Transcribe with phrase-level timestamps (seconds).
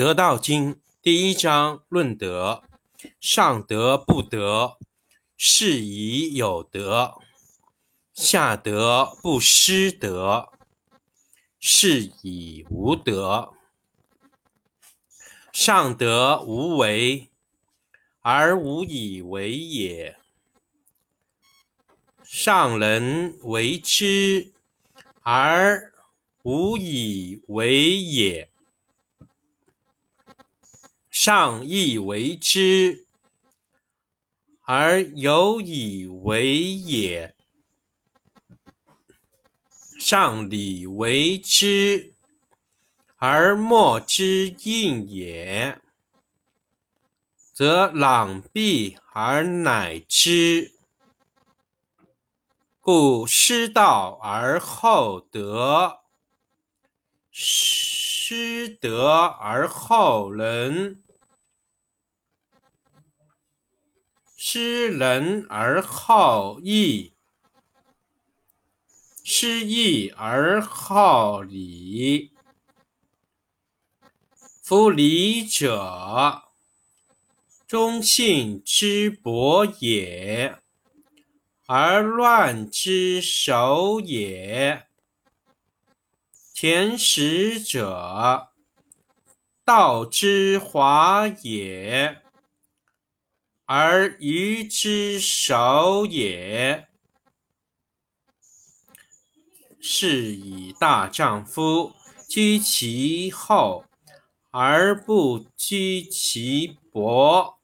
[0.00, 2.64] 得道经第一章论德：
[3.20, 4.78] 上德不德，
[5.36, 7.20] 是以有德；
[8.14, 10.48] 下德不失德，
[11.58, 13.52] 是以无德。
[15.52, 17.28] 上德无为，
[18.20, 20.16] 而无以为也；
[22.24, 24.54] 上人为之，
[25.20, 25.92] 而
[26.42, 28.50] 无以为也。
[31.22, 33.06] 上义为之，
[34.62, 37.34] 而有以为也；
[39.98, 42.14] 上礼为之，
[43.16, 45.78] 而莫之应也，
[47.52, 50.72] 则攘臂而乃之。
[52.80, 55.98] 故失道而后德，
[57.30, 61.02] 失德而后仁。
[64.42, 67.12] 失仁而好义，
[69.22, 72.32] 失义而好礼。
[74.62, 76.44] 夫礼者，
[77.66, 80.56] 忠信之薄也，
[81.66, 84.86] 而乱之首也。
[86.54, 88.48] 前识者，
[89.66, 92.22] 道之华也。
[93.72, 96.88] 而愚之首也。
[99.80, 101.92] 是以大丈夫
[102.28, 103.84] 居其厚
[104.50, 107.60] 而不居其薄，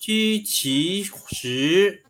[0.00, 2.04] 居其实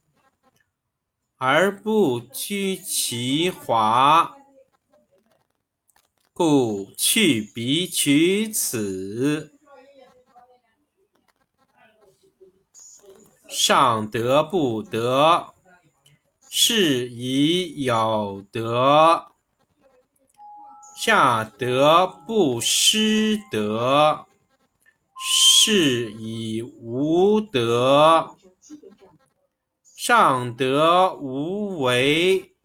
[1.36, 4.34] 而不居其华。
[6.33, 9.53] 故去彼取此。
[13.56, 15.55] 上德不德，
[16.51, 19.28] 是以有德；
[20.96, 24.27] 下德不失德，
[25.17, 28.34] 是以无德。
[29.84, 32.57] 上德无为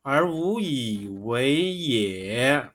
[0.00, 2.70] 而无以为也。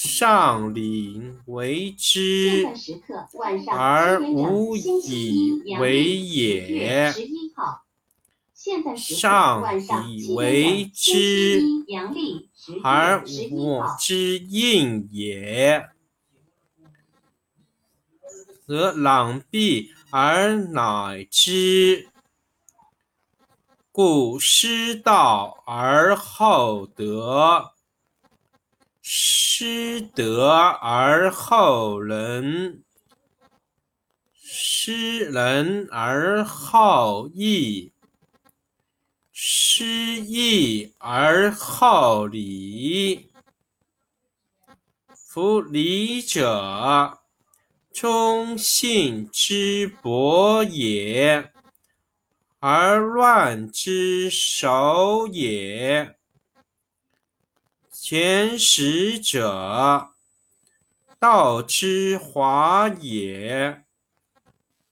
[0.00, 2.64] 上礼为之，
[3.68, 7.12] 而无以为也；
[8.96, 9.64] 上
[10.08, 11.60] 以为之，
[12.84, 15.88] 而我之应也，
[18.64, 22.08] 则攘臂而乃之。
[23.90, 27.72] 故失道而后德。
[29.10, 32.84] 失德而后仁，
[34.34, 37.94] 失仁而好义，
[39.32, 43.32] 失义而好礼。
[45.14, 47.18] 夫礼者，
[47.90, 51.50] 忠信之薄也，
[52.58, 56.17] 而乱之首也。
[58.00, 60.10] 前识者，
[61.18, 63.82] 道之华也，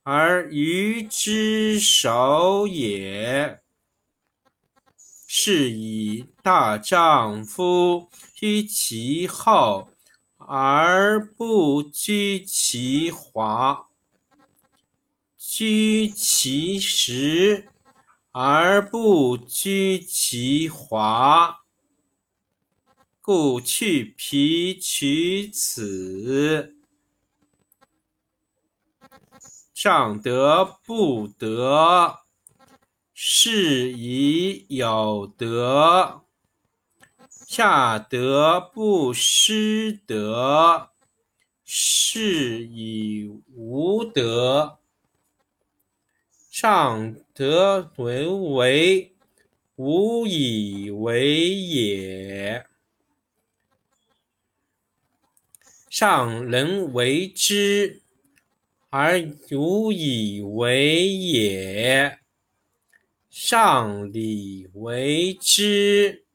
[0.03, 3.61] 而愚之首也。
[5.27, 9.89] 是以大丈夫居其厚
[10.37, 13.87] 而不居其华，
[15.39, 17.69] 居其实
[18.33, 21.61] 而不居其华。
[23.27, 26.77] 故去皮取此，
[29.75, 32.19] 上德不德，
[33.13, 36.23] 是以有德；
[37.29, 40.91] 下德不失德，
[41.65, 44.79] 是以无德。
[46.49, 49.17] 上德为为，
[49.75, 52.65] 无以为也。
[55.99, 58.03] 上人为之，
[58.91, 59.19] 而
[59.51, 62.19] 无以为也；
[63.31, 66.27] 上礼为之，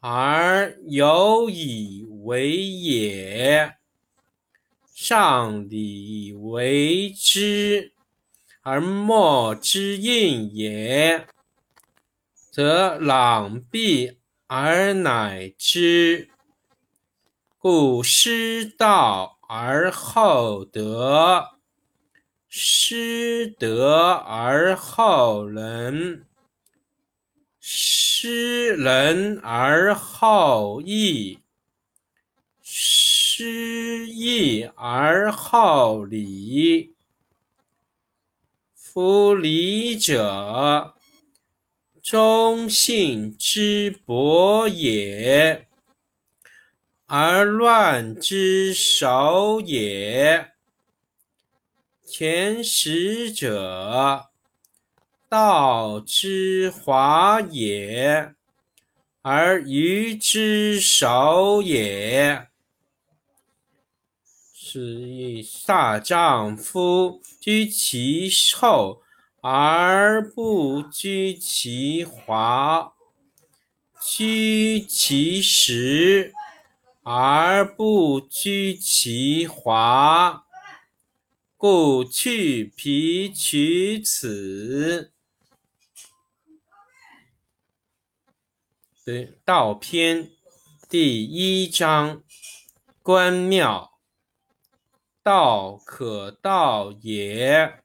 [0.00, 3.74] 而有以为也；
[4.94, 7.92] 上礼为之，
[8.62, 11.26] 而莫之应也，
[12.50, 14.16] 则攘臂
[14.46, 16.30] 而乃之。
[17.66, 21.52] 故失道而后德，
[22.46, 26.26] 失德而后仁，
[27.58, 31.38] 失仁而后义，
[32.60, 36.94] 失义而后礼。
[38.74, 40.94] 夫礼者，
[42.02, 45.66] 忠信之薄也。
[47.06, 50.52] 而乱之首也。
[52.06, 54.30] 前识者，
[55.28, 58.34] 道之华也，
[59.22, 62.48] 而愚之首也。
[64.54, 69.02] 是以大丈夫居其厚
[69.40, 72.94] 而不居其华，
[74.00, 76.32] 居其实。
[77.06, 80.46] 而不居其华，
[81.58, 85.12] 故去皮取此。
[89.04, 90.30] 对，道篇
[90.88, 92.22] 第一章：
[93.02, 93.98] 观妙。
[95.22, 97.82] 道可道也，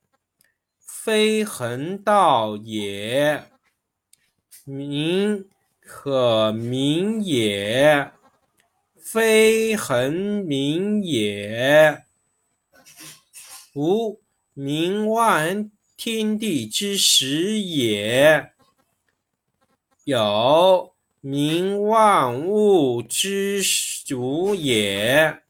[0.80, 3.50] 非恒道也；
[4.64, 5.50] 名
[5.82, 8.14] 可名也。
[9.12, 10.14] 非恒
[10.46, 12.04] 名也。
[13.74, 14.22] 无
[14.54, 18.52] 名，万天地之始也；
[20.04, 23.64] 有名，万物之
[24.06, 25.42] 主也。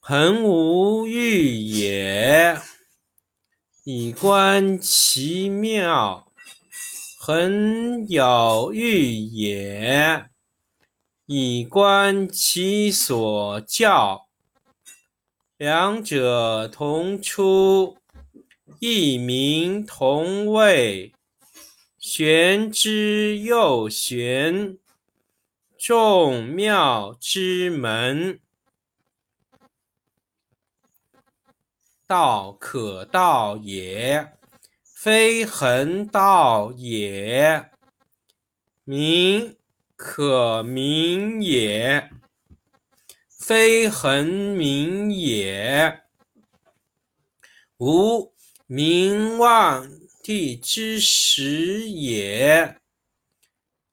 [0.00, 2.58] 恒无欲也，
[3.84, 6.24] 以观其妙；
[7.18, 10.31] 恒有欲也。
[11.26, 14.26] 以观其所教，
[15.56, 17.96] 两者同出，
[18.80, 21.12] 异名同谓，
[21.96, 24.76] 玄之又玄，
[25.78, 28.40] 众妙之门。
[32.06, 34.32] 道可道也，
[34.82, 37.70] 非恒道也。
[38.84, 39.56] 名。
[39.96, 42.10] 可名也，
[43.28, 46.02] 非恒名也。
[47.78, 48.32] 无
[48.66, 49.90] 名，万
[50.22, 52.76] 地之始也；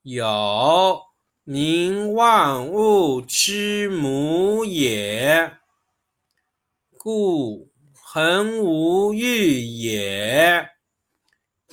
[0.04, 1.02] 有
[1.44, 5.58] 名，万物之母也。
[6.98, 10.70] 故恒无欲也，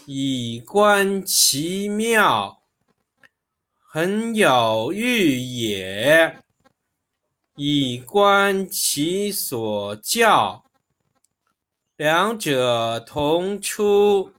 [0.07, 2.63] 以观其妙。
[3.97, 6.43] 恒有欲也，
[7.55, 10.67] 以观其所教。
[11.97, 14.35] 两者同出，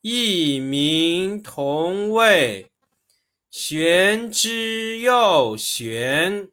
[0.00, 2.70] 异名同谓，
[3.50, 6.48] 玄之又玄，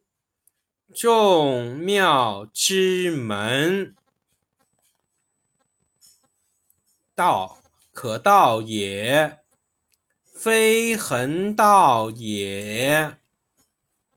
[0.94, 3.96] 众妙之门。
[7.16, 7.60] 道
[7.94, 9.43] 可道也。
[10.34, 13.18] 非恒道也，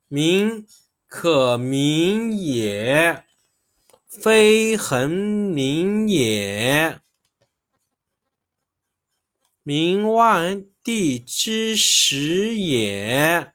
[0.08, 0.66] 名
[1.06, 3.24] 可名也，
[4.06, 7.00] 非恒名也。
[9.62, 13.52] 名万地之始也，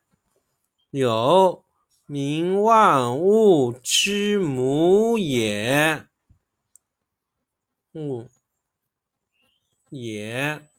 [0.92, 1.66] 有
[2.06, 6.06] 名万物之母也。
[7.94, 8.30] 物
[9.90, 10.71] 也。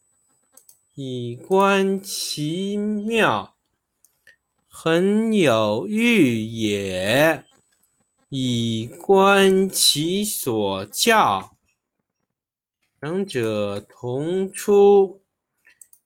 [0.94, 3.56] 以观其妙，
[4.68, 7.44] 恒有欲也；
[8.28, 11.56] 以观其所教，
[13.00, 15.22] 两者同出，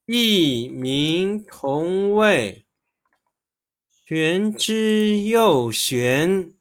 [0.04, 2.64] 异名同谓，
[4.06, 6.54] 玄之又玄，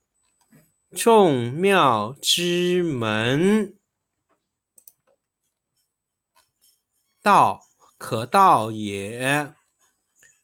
[0.89, 3.75] 众妙之门。
[7.21, 7.64] 道。
[8.07, 9.51] 可道也，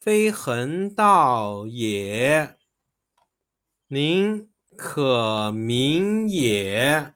[0.00, 2.56] 非恒道也；
[3.86, 7.14] 名可名也，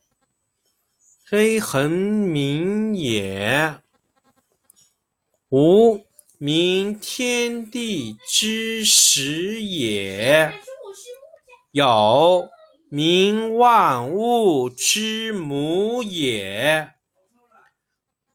[1.24, 3.80] 非恒名也。
[5.48, 6.06] 无
[6.38, 10.52] 名，天地之始也；
[11.72, 12.48] 有
[12.88, 16.92] 名，万物之母也。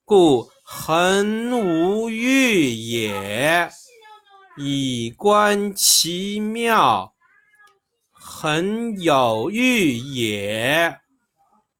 [0.04, 0.52] 故。
[0.74, 3.70] 恒无欲也，
[4.58, 7.12] 以观其妙；
[8.10, 11.02] 恒有欲也，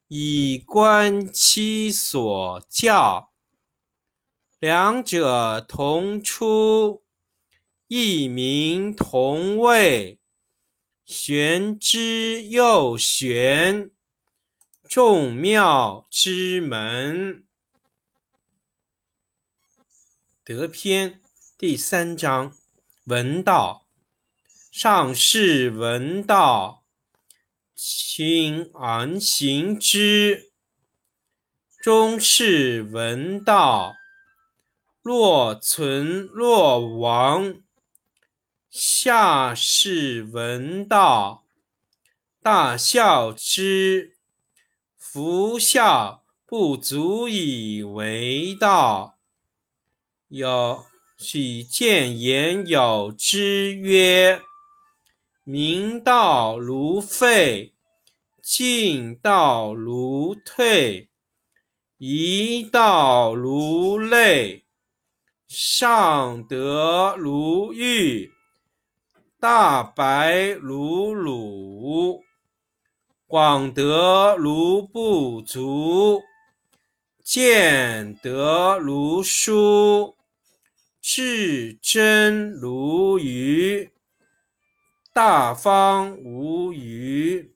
[0.10, 3.32] 以观其所教。
[4.60, 7.02] 两者同出，
[7.88, 10.20] 异名同谓，
[11.06, 13.90] 玄之又玄，
[14.84, 17.46] 众妙之门。
[20.54, 21.22] 德篇
[21.58, 22.54] 第三章：
[23.06, 23.88] 闻道。
[24.70, 26.84] 上士闻道，
[27.74, 30.52] 亲而行之；
[31.82, 33.94] 中士闻道。
[35.02, 37.62] 若存若亡，
[38.70, 41.46] 下士闻道，
[42.42, 44.18] 大笑之。
[44.98, 49.18] 夫笑不足以为道。
[50.34, 50.86] 有
[51.18, 54.40] 许见言有之曰：
[55.44, 57.74] 明道如废，
[58.42, 61.10] 进道如退，
[61.98, 64.64] 一道如累。
[65.50, 68.32] 上德如玉，
[69.38, 72.24] 大白如鲁，
[73.28, 76.22] 广德如不足，
[77.22, 80.16] 见德如疏，
[81.02, 83.92] 至真如愚，
[85.12, 87.56] 大方无余，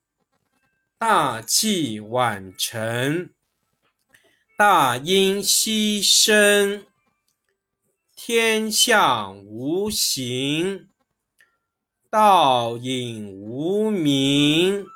[0.98, 3.30] 大器晚成，
[4.58, 6.86] 大音希声。
[8.16, 10.90] 天下无形，
[12.10, 14.88] 道隐无名。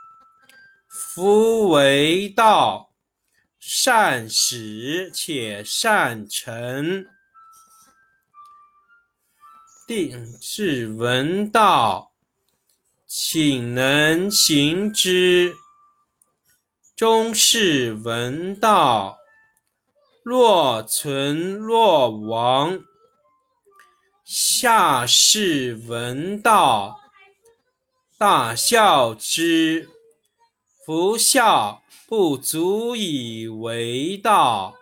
[0.87, 2.93] 夫为道，
[3.59, 7.05] 善始且善成。
[9.89, 12.12] 定是闻道，
[13.08, 15.55] 请能行之。
[16.96, 19.17] 中士闻道，
[20.22, 22.79] 若存若亡。
[24.24, 27.00] 下士闻道，
[28.19, 29.89] 大笑之。
[30.86, 34.75] 夫笑不足以为道。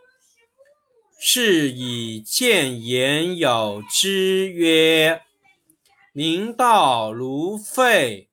[1.20, 5.24] 是以见言有之曰：
[6.14, 8.30] 明道如废，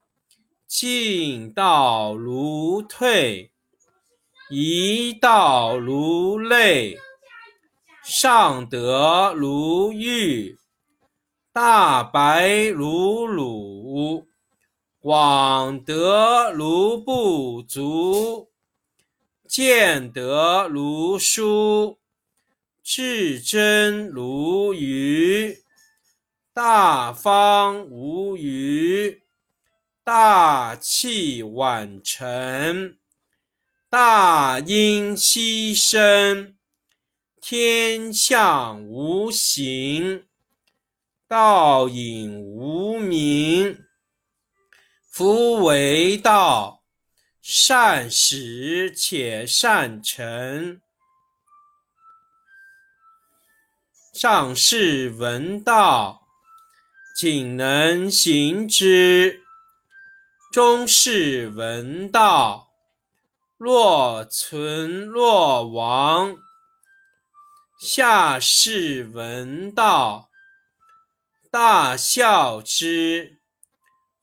[0.66, 3.50] 进道如退，
[4.50, 6.98] 一道如累，
[8.02, 10.58] 上德如玉。
[11.52, 14.26] 大白如鲁，
[14.98, 18.50] 广德如不足，
[19.48, 21.96] 见德如疏，
[22.84, 25.64] 至真如愚，
[26.52, 29.22] 大方无余，
[30.04, 32.98] 大器晚成，
[33.88, 36.56] 大音希声，
[37.40, 40.26] 天下无形。
[41.26, 43.82] 道隐无名，
[45.08, 46.84] 夫为道，
[47.40, 50.82] 善始且善成。
[54.14, 56.28] 上士闻道，
[57.16, 59.40] 仅能行之；
[60.52, 62.71] 中士闻道，
[63.59, 66.37] 若存若亡；
[67.80, 70.30] 下士闻道。
[71.50, 73.40] 大笑之，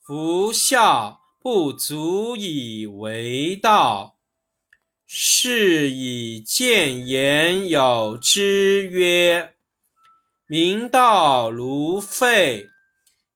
[0.01, 4.15] 夫笑不足以为道。
[5.05, 9.50] 是以见言有之曰：
[10.51, 12.67] 明道如废，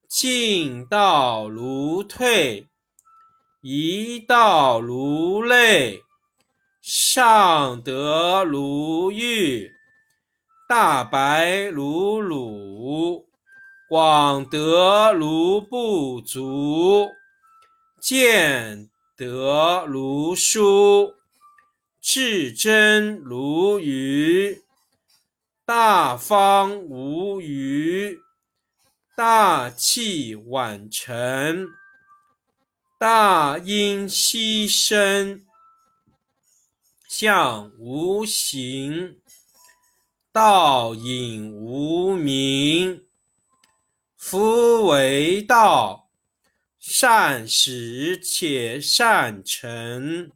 [0.10, 2.68] 进道如退，
[3.62, 6.02] 一道如累，
[6.82, 9.72] 上德如玉，
[10.68, 13.26] 大白如鲁。
[13.88, 17.08] 广德如不足，
[18.02, 21.14] 见德如疏，
[22.02, 24.65] 至真如愚，
[25.68, 28.20] 大方无余，
[29.18, 31.70] 大器晚成，
[33.00, 35.44] 大音希声，
[37.08, 39.20] 相无形，
[40.32, 43.08] 道隐无名。
[44.16, 46.12] 夫为道，
[46.78, 50.30] 善始且善成。